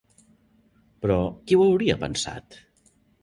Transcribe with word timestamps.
Però, 1.03 1.17
qui 1.51 1.59
ho 1.59 1.61
hauria 1.67 1.99
pensat? 2.07 2.59